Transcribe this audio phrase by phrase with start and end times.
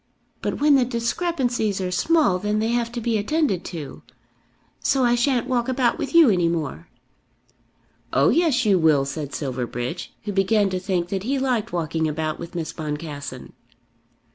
[0.41, 4.01] But when the discrepancies are small, then they have to be attended to.
[4.79, 6.87] So I shan't walk about with you any more."
[8.11, 12.39] "Oh yes, you will," said Silverbridge, who began to think that he liked walking about
[12.39, 13.53] with Miss Boncassen.